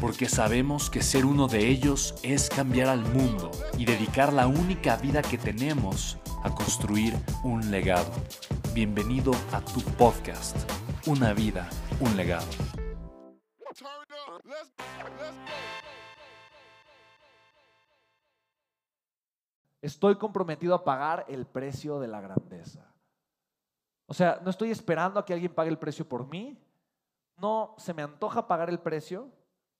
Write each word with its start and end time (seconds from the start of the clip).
porque 0.00 0.28
sabemos 0.28 0.90
que 0.90 1.02
ser 1.02 1.24
uno 1.24 1.48
de 1.48 1.68
ellos 1.68 2.14
es 2.22 2.48
cambiar 2.48 2.88
al 2.88 3.00
mundo 3.00 3.50
y 3.78 3.84
dedicar 3.84 4.32
la 4.32 4.46
única 4.46 4.96
vida 4.96 5.22
que 5.22 5.38
tenemos 5.38 6.18
a 6.42 6.54
construir 6.54 7.14
un 7.42 7.70
legado. 7.70 8.12
Bienvenido 8.74 9.32
a 9.52 9.60
tu 9.60 9.80
podcast, 9.96 10.56
Una 11.06 11.32
vida, 11.32 11.68
un 12.00 12.16
legado. 12.16 12.46
Estoy 19.80 20.16
comprometido 20.16 20.74
a 20.74 20.84
pagar 20.84 21.24
el 21.28 21.46
precio 21.46 22.00
de 22.00 22.08
la 22.08 22.20
grandeza. 22.20 22.92
O 24.06 24.14
sea, 24.14 24.40
no 24.42 24.50
estoy 24.50 24.70
esperando 24.70 25.20
a 25.20 25.24
que 25.24 25.32
alguien 25.32 25.54
pague 25.54 25.70
el 25.70 25.78
precio 25.78 26.08
por 26.08 26.26
mí. 26.28 26.60
No 27.38 27.74
se 27.78 27.94
me 27.94 28.02
antoja 28.02 28.48
pagar 28.48 28.68
el 28.68 28.80
precio 28.80 29.30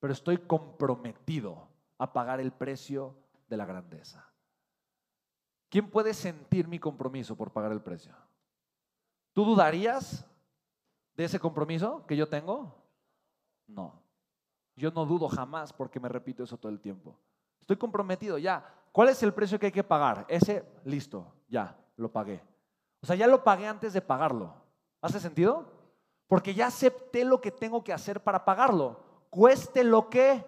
pero 0.06 0.12
estoy 0.12 0.38
comprometido 0.38 1.66
a 1.98 2.12
pagar 2.12 2.38
el 2.38 2.52
precio 2.52 3.16
de 3.48 3.56
la 3.56 3.66
grandeza. 3.66 4.24
¿Quién 5.68 5.90
puede 5.90 6.14
sentir 6.14 6.68
mi 6.68 6.78
compromiso 6.78 7.34
por 7.34 7.50
pagar 7.50 7.72
el 7.72 7.82
precio? 7.82 8.14
¿Tú 9.32 9.44
dudarías 9.44 10.24
de 11.16 11.24
ese 11.24 11.40
compromiso 11.40 12.06
que 12.06 12.16
yo 12.16 12.28
tengo? 12.28 12.72
No. 13.66 14.00
Yo 14.76 14.92
no 14.92 15.06
dudo 15.06 15.28
jamás 15.28 15.72
porque 15.72 15.98
me 15.98 16.08
repito 16.08 16.44
eso 16.44 16.56
todo 16.56 16.70
el 16.70 16.78
tiempo. 16.78 17.18
Estoy 17.58 17.76
comprometido 17.76 18.38
ya. 18.38 18.64
¿Cuál 18.92 19.08
es 19.08 19.20
el 19.24 19.34
precio 19.34 19.58
que 19.58 19.66
hay 19.66 19.72
que 19.72 19.82
pagar? 19.82 20.24
Ese, 20.28 20.64
listo, 20.84 21.34
ya, 21.48 21.76
lo 21.96 22.12
pagué. 22.12 22.40
O 23.02 23.06
sea, 23.06 23.16
ya 23.16 23.26
lo 23.26 23.42
pagué 23.42 23.66
antes 23.66 23.92
de 23.92 24.02
pagarlo. 24.02 24.54
¿Hace 25.00 25.18
sentido? 25.18 25.66
Porque 26.28 26.54
ya 26.54 26.68
acepté 26.68 27.24
lo 27.24 27.40
que 27.40 27.50
tengo 27.50 27.82
que 27.82 27.92
hacer 27.92 28.22
para 28.22 28.44
pagarlo 28.44 29.04
cueste 29.36 29.84
lo 29.84 30.08
que 30.08 30.42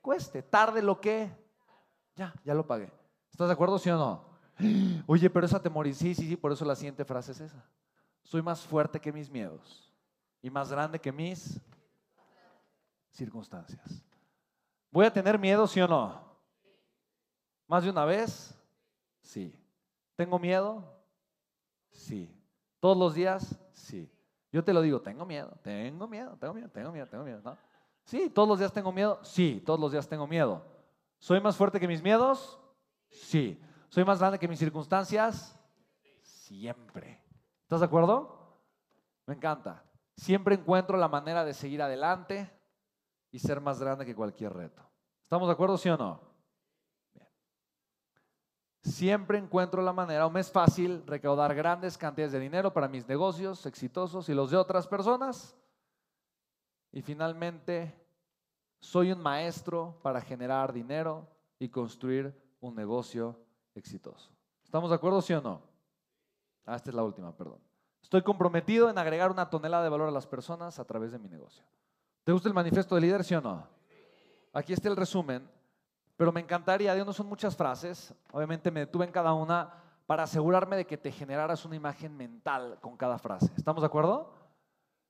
cueste, 0.00 0.44
tarde 0.44 0.80
lo 0.80 1.00
que, 1.00 1.28
ya, 2.14 2.32
ya 2.44 2.54
lo 2.54 2.64
pagué. 2.64 2.88
¿Estás 3.28 3.48
de 3.48 3.52
acuerdo, 3.52 3.80
sí 3.80 3.90
o 3.90 3.96
no? 3.96 4.24
Oye, 5.08 5.28
pero 5.28 5.44
esa 5.44 5.60
temor, 5.60 5.92
sí, 5.92 6.14
sí, 6.14 6.28
sí, 6.28 6.36
por 6.36 6.52
eso 6.52 6.64
la 6.64 6.76
siguiente 6.76 7.04
frase 7.04 7.32
es 7.32 7.40
esa. 7.40 7.68
Soy 8.22 8.40
más 8.40 8.60
fuerte 8.60 9.00
que 9.00 9.12
mis 9.12 9.28
miedos 9.28 9.92
y 10.40 10.50
más 10.50 10.70
grande 10.70 11.00
que 11.00 11.10
mis 11.10 11.60
circunstancias. 13.10 14.04
¿Voy 14.92 15.04
a 15.04 15.12
tener 15.12 15.36
miedo, 15.36 15.66
sí 15.66 15.80
o 15.80 15.88
no? 15.88 16.22
¿Más 17.66 17.82
de 17.82 17.90
una 17.90 18.04
vez? 18.04 18.56
Sí. 19.20 19.52
¿Tengo 20.14 20.38
miedo? 20.38 20.84
Sí. 21.90 22.32
¿Todos 22.78 22.96
los 22.96 23.14
días? 23.14 23.58
Sí. 23.72 24.08
Yo 24.52 24.62
te 24.62 24.72
lo 24.72 24.80
digo, 24.80 25.00
tengo 25.00 25.26
miedo, 25.26 25.58
tengo 25.62 26.06
miedo, 26.06 26.36
tengo 26.38 26.54
miedo, 26.54 26.68
tengo 26.68 26.92
miedo, 26.92 27.08
tengo 27.08 27.24
miedo, 27.24 27.40
¿no? 27.42 27.71
Sí, 28.04 28.30
todos 28.30 28.48
los 28.48 28.58
días 28.58 28.72
tengo 28.72 28.92
miedo. 28.92 29.20
Sí, 29.22 29.62
todos 29.64 29.78
los 29.78 29.92
días 29.92 30.08
tengo 30.08 30.26
miedo. 30.26 30.64
¿Soy 31.18 31.40
más 31.40 31.56
fuerte 31.56 31.78
que 31.78 31.88
mis 31.88 32.02
miedos? 32.02 32.58
Sí. 33.08 33.60
¿Soy 33.88 34.04
más 34.04 34.18
grande 34.18 34.38
que 34.38 34.48
mis 34.48 34.58
circunstancias? 34.58 35.58
Siempre. 36.22 37.22
¿Estás 37.62 37.80
de 37.80 37.86
acuerdo? 37.86 38.58
Me 39.26 39.34
encanta. 39.34 39.84
Siempre 40.16 40.54
encuentro 40.54 40.96
la 40.96 41.08
manera 41.08 41.44
de 41.44 41.54
seguir 41.54 41.80
adelante 41.82 42.50
y 43.30 43.38
ser 43.38 43.60
más 43.60 43.80
grande 43.80 44.04
que 44.04 44.14
cualquier 44.14 44.52
reto. 44.52 44.82
¿Estamos 45.22 45.48
de 45.48 45.52
acuerdo, 45.52 45.78
sí 45.78 45.88
o 45.88 45.96
no? 45.96 46.20
Siempre 48.82 49.38
encuentro 49.38 49.80
la 49.80 49.92
manera, 49.92 50.26
o 50.26 50.30
me 50.30 50.40
es 50.40 50.50
fácil 50.50 51.06
recaudar 51.06 51.54
grandes 51.54 51.96
cantidades 51.96 52.32
de 52.32 52.40
dinero 52.40 52.72
para 52.72 52.88
mis 52.88 53.06
negocios 53.06 53.64
exitosos 53.64 54.28
y 54.28 54.34
los 54.34 54.50
de 54.50 54.56
otras 54.56 54.88
personas 54.88 55.56
y 56.92 57.02
finalmente, 57.02 57.94
soy 58.78 59.12
un 59.12 59.20
maestro 59.20 59.98
para 60.02 60.20
generar 60.20 60.72
dinero 60.72 61.26
y 61.58 61.68
construir 61.68 62.34
un 62.60 62.74
negocio 62.74 63.38
exitoso. 63.74 64.30
¿Estamos 64.62 64.90
de 64.90 64.96
acuerdo, 64.96 65.22
sí 65.22 65.32
o 65.32 65.40
no? 65.40 65.62
Ah, 66.66 66.76
esta 66.76 66.90
es 66.90 66.94
la 66.94 67.02
última, 67.02 67.34
perdón. 67.34 67.60
Estoy 68.02 68.22
comprometido 68.22 68.90
en 68.90 68.98
agregar 68.98 69.30
una 69.30 69.48
tonelada 69.48 69.84
de 69.84 69.88
valor 69.88 70.08
a 70.08 70.12
las 70.12 70.26
personas 70.26 70.78
a 70.78 70.84
través 70.84 71.12
de 71.12 71.18
mi 71.18 71.28
negocio. 71.28 71.64
¿Te 72.24 72.32
gusta 72.32 72.48
el 72.48 72.54
manifiesto 72.54 72.94
de 72.94 73.00
líder, 73.00 73.24
sí 73.24 73.34
o 73.34 73.40
no? 73.40 73.66
Aquí 74.52 74.72
está 74.72 74.88
el 74.88 74.96
resumen, 74.96 75.48
pero 76.16 76.30
me 76.30 76.40
encantaría, 76.40 76.94
Dios 76.94 77.06
no 77.06 77.12
son 77.12 77.26
muchas 77.26 77.56
frases, 77.56 78.14
obviamente 78.32 78.70
me 78.70 78.80
detuve 78.80 79.06
en 79.06 79.12
cada 79.12 79.32
una 79.32 79.72
para 80.06 80.24
asegurarme 80.24 80.76
de 80.76 80.86
que 80.86 80.98
te 80.98 81.10
generaras 81.10 81.64
una 81.64 81.76
imagen 81.76 82.14
mental 82.16 82.78
con 82.80 82.96
cada 82.96 83.18
frase. 83.18 83.50
¿Estamos 83.56 83.80
de 83.82 83.86
acuerdo? 83.86 84.41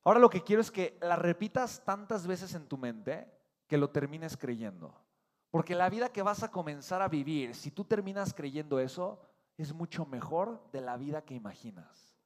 Ahora 0.05 0.21
lo 0.21 0.31
que 0.31 0.43
quiero 0.43 0.61
es 0.61 0.71
que 0.71 0.99
la 1.01 1.17
repitas 1.17 1.85
tantas 1.85 2.27
veces 2.27 2.55
en 2.55 2.67
tu 2.67 2.77
mente 2.77 3.31
que 3.67 3.79
lo 3.79 3.91
termines 3.91 4.37
creyendo. 4.37 4.95
Porque 5.51 5.75
la 5.75 5.91
vida 5.91 6.11
que 6.11 6.23
vas 6.23 6.43
a 6.43 6.51
comenzar 6.51 7.03
a 7.03 7.09
vivir, 7.09 7.55
si 7.55 7.71
tú 7.71 7.85
terminas 7.85 8.35
creyendo 8.35 8.81
eso, 8.81 9.21
es 9.57 9.73
mucho 9.73 10.07
mejor 10.07 10.63
de 10.73 10.81
la 10.81 10.97
vida 10.97 11.23
que 11.23 11.35
imaginas. 11.35 12.17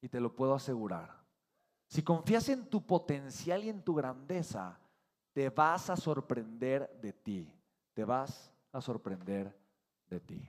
Y 0.00 0.08
te 0.08 0.20
lo 0.20 0.36
puedo 0.36 0.54
asegurar. 0.54 1.20
Si 1.88 2.02
confías 2.02 2.48
en 2.48 2.66
tu 2.66 2.86
potencial 2.86 3.64
y 3.64 3.70
en 3.70 3.82
tu 3.82 3.94
grandeza, 3.94 4.78
te 5.32 5.48
vas 5.48 5.90
a 5.90 5.96
sorprender 5.96 6.88
de 7.00 7.12
ti. 7.12 7.52
Te 7.94 8.04
vas 8.04 8.52
a 8.72 8.80
sorprender 8.80 9.56
de 10.08 10.20
ti. 10.20 10.48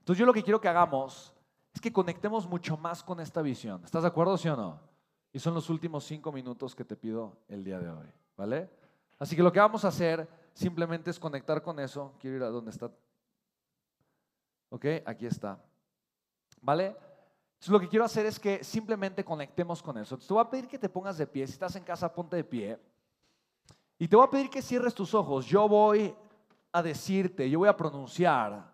Entonces 0.00 0.18
yo 0.18 0.26
lo 0.26 0.34
que 0.34 0.42
quiero 0.42 0.60
que 0.60 0.68
hagamos 0.68 1.32
es 1.72 1.80
que 1.80 1.92
conectemos 1.92 2.46
mucho 2.46 2.76
más 2.76 3.02
con 3.02 3.20
esta 3.20 3.40
visión. 3.40 3.82
¿Estás 3.84 4.02
de 4.02 4.08
acuerdo, 4.08 4.36
sí 4.36 4.48
o 4.48 4.56
no? 4.56 4.93
Y 5.34 5.40
son 5.40 5.52
los 5.52 5.68
últimos 5.68 6.04
cinco 6.04 6.30
minutos 6.30 6.76
que 6.76 6.84
te 6.84 6.94
pido 6.94 7.38
el 7.48 7.64
día 7.64 7.80
de 7.80 7.90
hoy, 7.90 8.06
¿vale? 8.36 8.70
Así 9.18 9.34
que 9.34 9.42
lo 9.42 9.50
que 9.50 9.58
vamos 9.58 9.84
a 9.84 9.88
hacer 9.88 10.28
simplemente 10.52 11.10
es 11.10 11.18
conectar 11.18 11.60
con 11.60 11.80
eso. 11.80 12.14
Quiero 12.20 12.36
ir 12.36 12.42
a 12.44 12.50
donde 12.50 12.70
está. 12.70 12.88
¿Ok? 14.70 14.86
Aquí 15.04 15.26
está. 15.26 15.60
¿Vale? 16.60 16.86
Entonces 17.54 17.68
lo 17.68 17.80
que 17.80 17.88
quiero 17.88 18.04
hacer 18.04 18.26
es 18.26 18.38
que 18.38 18.62
simplemente 18.62 19.24
conectemos 19.24 19.82
con 19.82 19.98
eso. 19.98 20.14
Entonces 20.14 20.28
te 20.28 20.34
voy 20.34 20.42
a 20.44 20.48
pedir 20.48 20.68
que 20.68 20.78
te 20.78 20.88
pongas 20.88 21.18
de 21.18 21.26
pie. 21.26 21.48
Si 21.48 21.54
estás 21.54 21.74
en 21.74 21.82
casa, 21.82 22.14
ponte 22.14 22.36
de 22.36 22.44
pie. 22.44 22.78
Y 23.98 24.06
te 24.06 24.14
voy 24.14 24.26
a 24.26 24.30
pedir 24.30 24.48
que 24.48 24.62
cierres 24.62 24.94
tus 24.94 25.14
ojos. 25.14 25.46
Yo 25.46 25.68
voy 25.68 26.14
a 26.70 26.80
decirte, 26.80 27.50
yo 27.50 27.58
voy 27.58 27.68
a 27.68 27.76
pronunciar 27.76 28.72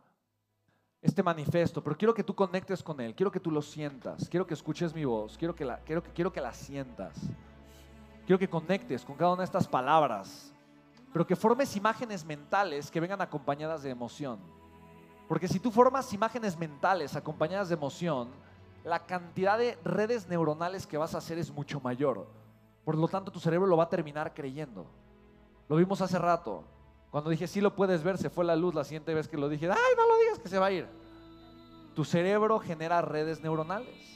este 1.03 1.23
manifiesto, 1.23 1.83
pero 1.83 1.97
quiero 1.97 2.13
que 2.13 2.23
tú 2.23 2.35
conectes 2.35 2.83
con 2.83 3.01
él, 3.01 3.15
quiero 3.15 3.31
que 3.31 3.41
tú 3.41 3.51
lo 3.51 3.63
sientas, 3.63 4.29
quiero 4.29 4.47
que 4.47 4.55
escuches 4.55 4.95
mi 4.95 5.05
voz, 5.05 5.37
quiero 5.39 5.55
que 5.55 5.65
la, 5.65 5.79
quiero, 5.79 6.03
quiero 6.03 6.33
que 6.33 6.41
la 6.41 6.53
sientas, 6.53 7.17
quiero 8.27 8.39
que 8.39 8.49
conectes 8.49 9.05
con 9.05 9.17
cada 9.17 9.33
una 9.33 9.41
de 9.41 9.47
estas 9.47 9.67
palabras, 9.67 10.53
pero 11.13 11.27
que 11.27 11.37
formes 11.37 11.75
imágenes 11.75 12.25
mentales 12.25 12.91
que 12.91 13.01
vengan 13.01 13.21
acompañadas 13.21 13.83
de 13.83 13.91
emoción. 13.91 14.39
Porque 15.27 15.49
si 15.49 15.59
tú 15.59 15.71
formas 15.71 16.13
imágenes 16.13 16.59
mentales 16.59 17.17
acompañadas 17.17 17.69
de 17.69 17.75
emoción, 17.75 18.29
la 18.85 19.07
cantidad 19.07 19.59
de 19.59 19.79
redes 19.85 20.29
neuronales 20.29 20.87
que 20.87 20.99
vas 20.99 21.15
a 21.15 21.19
hacer 21.19 21.39
es 21.39 21.51
mucho 21.51 21.81
mayor. 21.81 22.27
Por 22.85 22.97
lo 22.97 23.09
tanto, 23.09 23.31
tu 23.31 23.41
cerebro 23.41 23.67
lo 23.67 23.77
va 23.77 23.85
a 23.85 23.89
terminar 23.89 24.35
creyendo. 24.35 24.87
Lo 25.69 25.77
vimos 25.77 26.01
hace 26.01 26.19
rato. 26.19 26.65
Cuando 27.11 27.31
dije, 27.31 27.47
sí 27.47 27.61
lo 27.61 27.75
puedes 27.75 28.03
ver, 28.05 28.19
se 28.19 28.31
fue 28.31 28.45
la 28.45 28.55
luz 28.55 28.75
la 28.75 28.85
siguiente 28.85 29.13
vez 29.13 29.27
que 29.27 29.37
lo 29.37 29.49
dije, 29.49 29.69
ay, 29.69 29.95
no 29.97 30.07
lo 30.07 30.19
digas 30.19 30.39
que 30.39 30.49
se 30.49 30.59
va 30.59 30.67
a 30.67 30.73
ir. 30.73 30.87
Tu 31.95 32.05
cerebro 32.05 32.59
genera 32.61 33.03
redes 33.03 33.41
neuronales. 33.41 34.11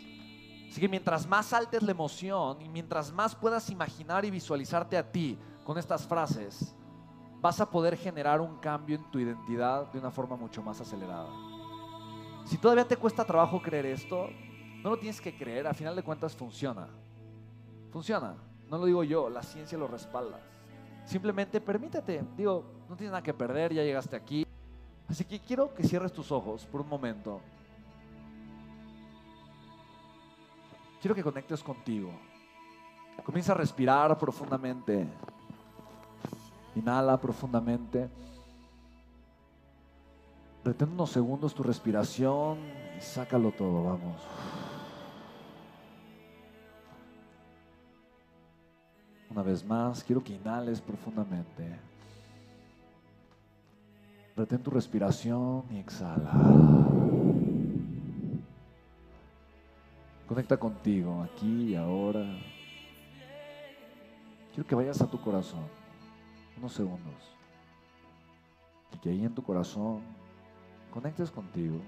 Así 0.71 0.81
que 0.81 0.89
mientras 0.89 1.27
más 1.27 1.53
altes 1.53 1.83
la 1.83 1.91
emoción 1.91 2.61
y 2.63 2.69
mientras 2.69 3.13
más 3.13 3.35
puedas 3.35 3.69
imaginar 3.71 4.25
y 4.25 4.31
visualizarte 4.31 4.97
a 4.97 5.11
ti 5.11 5.39
con 5.65 5.79
estas 5.79 6.07
frases, 6.07 6.75
vas 7.41 7.61
a 7.61 7.71
poder 7.71 7.97
generar 7.97 8.41
un 8.41 8.59
cambio 8.59 8.97
en 8.97 9.11
tu 9.11 9.19
identidad 9.19 9.93
de 9.93 9.99
una 9.99 10.11
forma 10.11 10.37
mucho 10.37 10.63
más 10.63 10.81
acelerada. 10.81 11.29
Si 12.45 12.59
todavía 12.59 12.87
te 12.87 12.97
cuesta 12.97 13.25
trabajo 13.25 13.61
creer 13.61 13.87
esto, 13.87 14.29
no 14.83 14.91
lo 14.91 14.99
tienes 14.99 15.21
que 15.21 15.37
creer, 15.37 15.67
a 15.67 15.75
final 15.75 15.97
de 15.97 16.03
cuentas 16.03 16.35
funciona. 16.35 16.89
Funciona, 17.91 18.35
no 18.69 18.79
lo 18.79 18.87
digo 18.87 19.05
yo, 19.05 19.29
la 19.31 19.43
ciencia 19.43 19.79
lo 19.79 19.87
respalda. 19.87 20.41
Simplemente 21.05 21.61
permítete, 21.61 22.25
digo, 22.37 22.65
no 22.89 22.97
tienes 22.97 23.13
nada 23.13 23.23
que 23.23 23.35
perder, 23.35 23.75
ya 23.75 23.83
llegaste 23.83 24.17
aquí. 24.17 24.47
Así 25.09 25.25
que 25.25 25.39
quiero 25.39 25.75
que 25.75 25.85
cierres 25.85 26.13
tus 26.13 26.33
ojos 26.33 26.65
por 26.67 26.81
un 26.81 26.89
momento. 26.89 27.41
Quiero 31.01 31.15
que 31.15 31.23
conectes 31.23 31.63
contigo. 31.63 32.11
Comienza 33.23 33.53
a 33.53 33.57
respirar 33.57 34.17
profundamente. 34.19 35.07
Inhala 36.75 37.21
profundamente. 37.21 38.09
Retén 40.65 40.89
unos 40.89 41.11
segundos 41.11 41.55
tu 41.55 41.63
respiración 41.63 42.59
y 42.97 43.01
sácalo 43.03 43.53
todo, 43.53 43.85
vamos. 43.85 44.17
Una 49.35 49.43
vez 49.43 49.65
más, 49.65 50.05
quiero 50.05 50.23
que 50.23 50.33
inhales 50.33 50.81
profundamente. 50.81 51.77
Retén 54.37 54.63
tu 54.63 54.71
respiración 54.71 55.65
y 55.73 55.79
exhala. 55.79 56.31
Conecta 60.29 60.57
contigo, 60.57 61.21
aquí 61.21 61.71
y 61.71 61.75
ahora. 61.75 62.25
Quiero 64.53 64.69
que 64.69 64.77
vayas 64.77 65.03
a 65.03 65.11
tu 65.11 65.21
corazón, 65.21 65.65
unos 66.57 66.73
segundos. 66.73 67.37
Y 68.93 68.99
que 68.99 69.09
ahí 69.11 69.25
en 69.25 69.35
tu 69.35 69.43
corazón 69.43 70.01
conectes 70.93 71.33
contigo, 71.33 71.81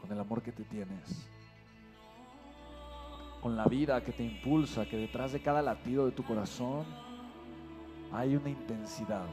con 0.00 0.12
el 0.12 0.20
amor 0.20 0.42
que 0.42 0.52
te 0.52 0.62
tienes, 0.62 1.26
con 3.42 3.56
la 3.56 3.64
vida 3.64 4.04
que 4.04 4.12
te 4.12 4.22
impulsa, 4.22 4.86
que 4.86 4.96
detrás 4.96 5.32
de 5.32 5.40
cada 5.42 5.60
latido 5.60 6.06
de 6.06 6.12
tu 6.12 6.22
corazón 6.22 6.86
hay 8.12 8.36
una 8.36 8.48
intensidad, 8.48 9.26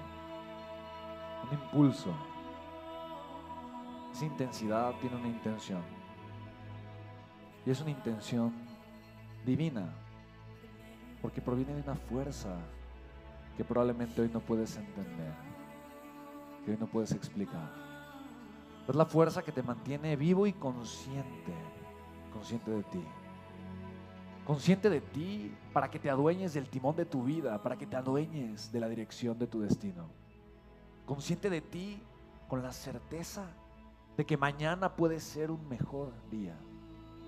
un 1.43 1.53
impulso. 1.53 2.11
Esa 4.11 4.25
intensidad 4.25 4.93
tiene 4.99 5.15
una 5.15 5.27
intención. 5.27 5.81
Y 7.65 7.69
es 7.69 7.79
una 7.81 7.91
intención 7.91 8.51
divina, 9.45 9.93
porque 11.21 11.39
proviene 11.39 11.75
de 11.75 11.81
una 11.83 11.95
fuerza 11.95 12.55
que 13.55 13.63
probablemente 13.63 14.21
hoy 14.21 14.29
no 14.33 14.39
puedes 14.39 14.75
entender, 14.75 15.33
que 16.65 16.71
hoy 16.71 16.77
no 16.79 16.87
puedes 16.87 17.11
explicar. 17.11 17.69
Es 18.87 18.95
la 18.95 19.05
fuerza 19.05 19.43
que 19.43 19.51
te 19.51 19.61
mantiene 19.61 20.15
vivo 20.15 20.47
y 20.47 20.53
consciente, 20.53 21.53
consciente 22.33 22.71
de 22.71 22.83
ti. 22.83 23.03
Consciente 24.49 24.89
de 24.89 24.99
ti 24.99 25.55
para 25.71 25.91
que 25.91 25.99
te 25.99 26.09
adueñes 26.09 26.55
del 26.55 26.67
timón 26.67 26.95
de 26.95 27.05
tu 27.05 27.23
vida, 27.23 27.61
para 27.61 27.77
que 27.77 27.85
te 27.85 27.95
adueñes 27.95 28.71
de 28.71 28.79
la 28.79 28.89
dirección 28.89 29.37
de 29.37 29.45
tu 29.45 29.61
destino. 29.61 30.09
Consciente 31.05 31.51
de 31.51 31.61
ti 31.61 32.01
con 32.47 32.63
la 32.63 32.71
certeza 32.71 33.45
de 34.17 34.25
que 34.25 34.37
mañana 34.37 34.95
puede 34.95 35.19
ser 35.19 35.51
un 35.51 35.69
mejor 35.69 36.11
día, 36.31 36.55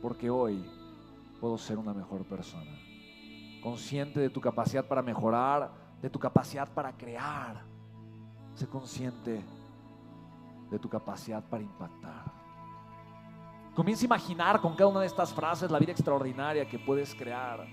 porque 0.02 0.32
hoy 0.32 0.68
puedo 1.40 1.60
ser 1.60 1.78
una 1.78 1.94
mejor 1.94 2.26
persona. 2.26 2.72
Consciente 3.62 4.20
de 4.20 4.32
tu 4.32 4.42
capacidad 4.42 4.88
para 4.88 5.04
mejorar, 5.04 5.72
de 6.02 6.10
tu 6.10 6.18
capacidad 6.18 6.68
para 6.74 6.92
crear. 6.98 7.64
Sé 8.56 8.66
consciente 8.66 9.44
de 10.72 10.80
tu 10.80 10.90
capacidad 10.90 11.44
para 11.48 11.62
impactar. 11.62 12.41
Comienza 13.76 14.04
a 14.04 14.08
imaginar 14.08 14.60
con 14.60 14.76
cada 14.76 14.90
una 14.90 15.00
de 15.00 15.08
estas 15.08 15.34
frases 15.34 15.72
la 15.72 15.80
vida 15.80 15.94
extraordinaria 15.94 16.68
que 16.68 16.78
puedes 16.78 17.16
crear. 17.16 17.66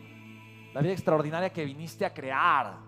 La 0.73 0.81
vida 0.81 0.93
extraordinaria 0.93 1.53
que 1.53 1.65
viniste 1.65 2.07
a 2.07 2.15
crear. 2.15 2.79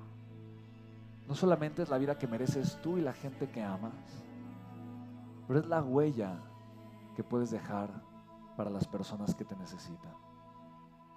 No 1.27 1.35
solamente 1.35 1.83
es 1.83 1.89
la 1.89 1.99
vida 1.99 2.17
que 2.17 2.29
mereces 2.29 2.81
tú 2.83 2.99
y 2.99 3.01
la 3.01 3.13
gente 3.13 3.49
que 3.51 3.63
amas, 3.63 3.93
pero 5.47 5.61
es 5.61 5.67
la 5.67 5.83
huella 5.83 6.41
que 7.17 7.25
puedes 7.25 7.51
dejar 7.51 7.91
para 8.57 8.71
las 8.71 8.87
personas 8.87 9.35
que 9.35 9.45
te 9.45 9.57
necesitan. 9.57 10.15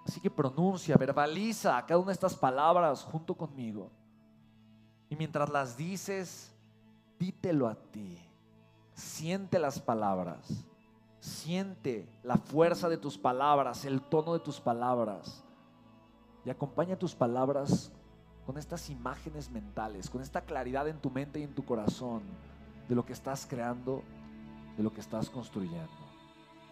Así 0.06 0.20
que 0.20 0.30
pronuncia, 0.30 0.98
verbaliza 0.98 1.84
cada 1.86 2.00
una 2.00 2.08
de 2.08 2.14
estas 2.14 2.36
palabras 2.36 3.04
junto 3.04 3.36
conmigo. 3.36 3.92
Y 5.10 5.16
mientras 5.16 5.50
las 5.50 5.78
dices, 5.78 6.54
dítelo 7.20 7.68
a 7.68 7.76
ti. 7.76 8.20
Siente 8.94 9.60
las 9.60 9.80
palabras. 9.80 10.66
Siente 11.24 12.06
la 12.22 12.36
fuerza 12.36 12.90
de 12.90 12.98
tus 12.98 13.18
palabras, 13.18 13.86
el 13.86 14.02
tono 14.02 14.34
de 14.34 14.42
tus 14.42 14.60
palabras. 14.60 15.42
Y 16.44 16.50
acompaña 16.50 17.00
tus 17.00 17.16
palabras 17.16 17.94
con 18.46 18.58
estas 18.58 18.90
imágenes 18.90 19.50
mentales, 19.50 20.10
con 20.10 20.22
esta 20.22 20.42
claridad 20.42 20.86
en 20.90 21.00
tu 21.00 21.10
mente 21.10 21.40
y 21.40 21.44
en 21.44 21.56
tu 21.56 21.64
corazón 21.64 22.24
de 22.90 22.96
lo 22.96 23.06
que 23.06 23.14
estás 23.14 23.48
creando, 23.50 24.04
de 24.76 24.84
lo 24.84 24.94
que 24.94 25.00
estás 25.00 25.30
construyendo. 25.30 25.88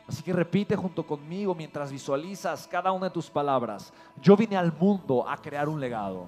Así 0.06 0.22
que 0.22 0.34
repite 0.34 0.76
junto 0.76 1.08
conmigo 1.08 1.56
mientras 1.56 1.90
visualizas 1.90 2.68
cada 2.68 2.92
una 2.92 3.06
de 3.06 3.14
tus 3.14 3.30
palabras. 3.30 3.94
Yo 4.22 4.36
vine 4.36 4.58
al 4.58 4.74
mundo 4.74 5.30
a 5.30 5.38
crear 5.38 5.70
un 5.70 5.80
legado. 5.80 6.26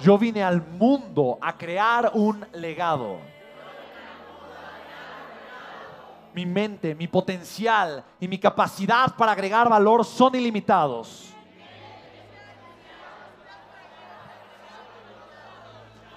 Yo 0.00 0.18
vine 0.18 0.42
al 0.42 0.60
mundo 0.60 1.38
a 1.40 1.56
crear 1.56 2.10
un 2.12 2.44
legado. 2.52 3.39
Mi 6.32 6.46
mente, 6.46 6.94
mi 6.94 7.08
potencial 7.08 8.04
y 8.20 8.28
mi 8.28 8.38
capacidad 8.38 9.14
para 9.16 9.32
agregar 9.32 9.68
valor 9.68 10.04
son 10.04 10.34
ilimitados. 10.34 11.34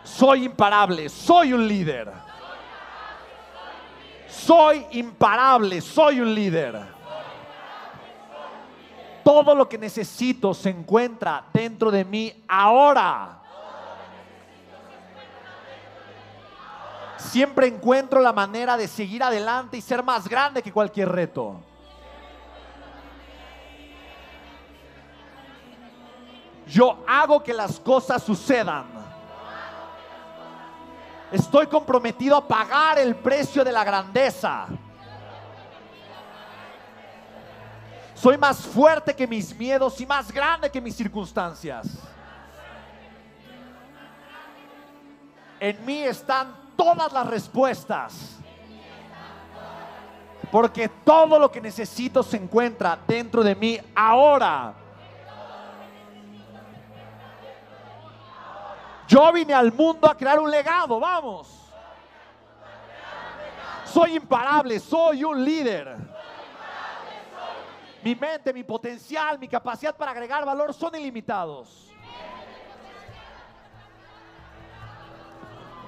Soy 0.04 0.46
imparable, 0.46 1.10
soy 1.10 1.54
un 1.54 1.68
líder. 1.68 2.12
Soy 4.28 4.86
imparable, 4.92 5.82
soy 5.82 6.20
un 6.20 6.36
líder. 6.36 6.80
Todo 9.24 9.56
lo 9.56 9.70
que 9.70 9.78
necesito 9.78 10.54
se 10.54 10.70
encuentra 10.70 11.46
dentro 11.54 11.90
de 11.90 12.04
mí 12.04 12.44
ahora. 12.48 13.43
Siempre 17.30 17.68
encuentro 17.68 18.20
la 18.20 18.34
manera 18.34 18.78
de 18.78 18.88
seguir 18.88 19.24
adelante 19.24 19.78
y 19.78 19.82
ser 19.82 20.04
más 20.04 20.28
grande 20.28 20.62
que 20.62 20.72
cualquier 20.72 21.10
reto. 21.10 21.60
Yo 26.68 27.04
hago 27.08 27.44
que 27.44 27.54
las 27.54 27.80
cosas 27.80 28.24
sucedan. 28.24 28.86
Estoy 31.32 31.68
comprometido 31.68 32.38
a 32.38 32.48
pagar 32.48 33.00
el 33.00 33.16
precio 33.16 33.64
de 33.64 33.72
la 33.72 33.84
grandeza. 33.84 34.68
Soy 38.14 38.38
más 38.38 38.60
fuerte 38.60 39.16
que 39.16 39.28
mis 39.28 39.56
miedos 39.56 40.00
y 40.00 40.06
más 40.06 40.32
grande 40.32 40.70
que 40.70 40.80
mis 40.80 40.96
circunstancias. 40.96 41.88
En 45.60 45.86
mí 45.86 46.04
están 46.04 46.63
todas 46.84 47.14
las 47.14 47.28
respuestas. 47.28 48.38
Porque 50.52 50.90
todo 50.90 51.40
lo 51.40 51.50
que 51.50 51.62
necesito 51.62 52.22
se 52.22 52.38
encuentra 52.38 53.00
dentro 53.08 53.42
de 53.44 53.56
mí 53.56 53.80
ahora. 53.96 54.74
Yo 59.08 59.32
vine 59.32 59.54
al 59.54 59.72
mundo 59.72 60.10
a 60.10 60.16
crear 60.16 60.40
un 60.40 60.52
legado, 60.52 61.00
vamos. 61.00 61.72
Soy 63.86 64.16
imparable, 64.16 64.80
soy 64.80 65.24
un 65.24 65.44
líder. 65.44 65.96
Mi 68.04 68.16
mente, 68.16 68.52
mi 68.52 68.64
potencial, 68.64 69.40
mi 69.40 69.48
capacidad 69.48 69.96
para 69.96 70.12
agregar 70.12 70.46
valor 70.46 70.74
son 70.74 70.94
ilimitados. 70.96 71.93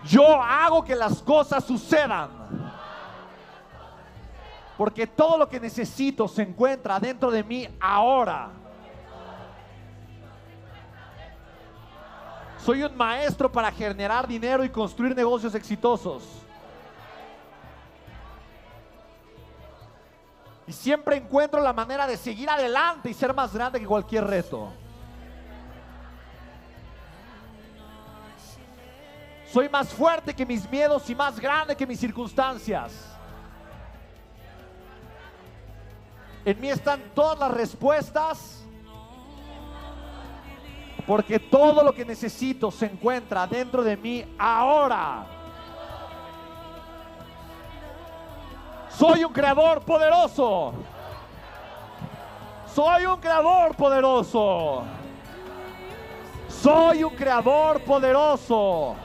Yo 0.05 0.41
hago 0.41 0.83
que 0.83 0.95
las 0.95 1.21
cosas 1.21 1.63
sucedan. 1.63 2.29
Porque 4.77 5.07
todo 5.07 5.37
lo 5.37 5.47
que 5.47 5.59
necesito 5.59 6.27
se 6.27 6.43
encuentra 6.43 6.99
dentro 6.99 7.31
de 7.31 7.43
mí 7.43 7.67
ahora. 7.79 8.49
Soy 12.63 12.83
un 12.83 12.95
maestro 12.97 13.51
para 13.51 13.71
generar 13.71 14.27
dinero 14.27 14.63
y 14.63 14.69
construir 14.69 15.15
negocios 15.15 15.55
exitosos. 15.55 16.23
Y 20.67 20.73
siempre 20.73 21.17
encuentro 21.17 21.61
la 21.61 21.73
manera 21.73 22.07
de 22.07 22.17
seguir 22.17 22.49
adelante 22.49 23.09
y 23.09 23.13
ser 23.13 23.33
más 23.33 23.53
grande 23.53 23.79
que 23.79 23.85
cualquier 23.85 24.25
reto. 24.25 24.73
Soy 29.55 29.69
más 29.69 29.87
fuerte 29.87 30.35
que 30.35 30.45
mis 30.45 30.69
miedos 30.69 31.09
y 31.09 31.15
más 31.15 31.39
grande 31.39 31.77
que 31.77 31.87
mis 31.87 31.97
circunstancias. 31.97 32.91
En 36.43 36.59
mí 36.59 36.67
están 36.67 37.01
todas 37.13 37.39
las 37.39 37.51
respuestas. 37.51 38.65
Porque 41.07 41.39
todo 41.39 41.81
lo 41.85 41.93
que 41.93 42.03
necesito 42.03 42.69
se 42.69 42.87
encuentra 42.87 43.47
dentro 43.47 43.81
de 43.81 43.95
mí 43.95 44.25
ahora. 44.37 45.25
Soy 48.89 49.23
un 49.23 49.31
creador 49.31 49.85
poderoso. 49.85 50.73
Soy 52.73 53.05
un 53.05 53.21
creador 53.21 53.73
poderoso. 53.73 54.83
Soy 56.49 57.05
un 57.05 57.15
creador 57.15 57.81
poderoso. 57.85 58.97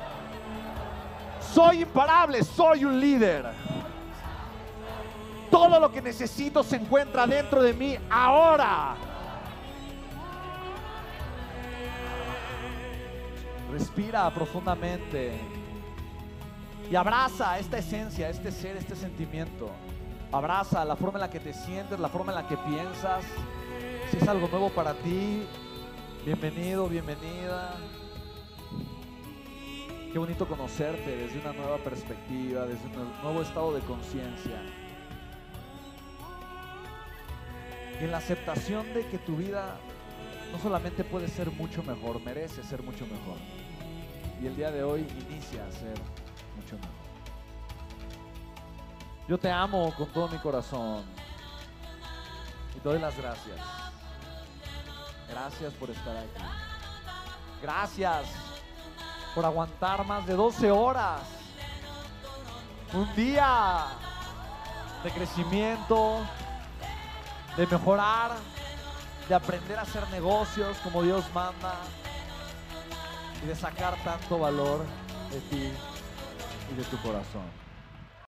Soy 1.53 1.83
imparable, 1.83 2.45
soy 2.45 2.85
un 2.85 3.01
líder. 3.01 3.45
Todo 5.51 5.81
lo 5.81 5.91
que 5.91 6.01
necesito 6.01 6.63
se 6.63 6.77
encuentra 6.77 7.27
dentro 7.27 7.61
de 7.61 7.73
mí 7.73 7.97
ahora. 8.09 8.95
Respira 13.73 14.31
profundamente 14.31 15.39
y 16.91 16.95
abraza 16.95 17.59
esta 17.59 17.79
esencia, 17.79 18.29
este 18.29 18.53
ser, 18.53 18.77
este 18.77 18.95
sentimiento. 18.95 19.71
Abraza 20.33 20.85
la 20.85 20.95
forma 20.95 21.19
en 21.19 21.23
la 21.23 21.31
que 21.31 21.41
te 21.41 21.53
sientes, 21.53 21.99
la 21.99 22.09
forma 22.09 22.33
en 22.33 22.37
la 22.37 22.49
que 22.49 22.57
piensas. 22.57 23.25
Si 24.11 24.17
es 24.17 24.29
algo 24.29 24.49
nuevo 24.49 24.71
para 24.71 24.95
ti, 24.95 25.45
bienvenido, 26.25 26.89
bienvenida. 26.89 27.75
Qué 30.13 30.19
bonito 30.19 30.49
conocerte 30.49 31.17
desde 31.17 31.39
una 31.39 31.53
nueva 31.53 31.79
perspectiva, 31.79 32.67
desde 32.67 32.85
un 32.87 33.13
nuevo 33.23 33.43
estado 33.43 33.73
de 33.73 33.81
conciencia. 33.83 34.61
Y 38.01 38.05
en 38.05 38.11
la 38.11 38.19
aceptación 38.19 38.93
de 38.93 39.07
que 39.07 39.19
tu 39.19 39.37
vida 39.37 39.77
no 40.51 40.59
solamente 40.59 41.05
puede 41.05 41.29
ser 41.29 41.53
mucho 41.53 41.85
mejor, 41.85 42.21
merece 42.23 42.65
ser 42.65 42.83
mucho 42.83 43.07
mejor. 43.07 43.37
Y 44.43 44.47
el 44.49 44.57
día 44.57 44.73
de 44.73 44.83
hoy 44.83 45.07
inicia 45.29 45.65
a 45.65 45.71
ser 45.71 45.97
mucho 46.57 46.75
mejor. 46.75 47.01
Yo 49.29 49.39
te 49.39 49.49
amo 49.49 49.95
con 49.97 50.09
todo 50.09 50.27
mi 50.27 50.39
corazón 50.39 51.05
y 52.75 52.81
te 52.81 52.89
doy 52.89 52.99
las 52.99 53.17
gracias. 53.17 53.61
Gracias 55.29 55.73
por 55.75 55.89
estar 55.89 56.17
aquí. 56.17 56.43
Gracias 57.63 58.50
por 59.35 59.45
aguantar 59.45 60.05
más 60.07 60.27
de 60.27 60.35
12 60.35 60.71
horas. 60.71 61.21
Un 62.93 63.15
día 63.15 63.87
de 65.05 65.11
crecimiento, 65.11 66.21
de 67.57 67.67
mejorar, 67.67 68.33
de 69.29 69.35
aprender 69.35 69.79
a 69.79 69.83
hacer 69.83 70.09
negocios 70.11 70.77
como 70.83 71.03
Dios 71.03 71.25
manda 71.33 71.75
y 73.43 73.47
de 73.47 73.55
sacar 73.55 73.95
tanto 74.05 74.39
valor 74.39 74.85
de 75.31 75.41
ti 75.41 75.73
y 76.73 76.75
de 76.75 76.85
tu 76.85 76.97
corazón. 76.99 77.70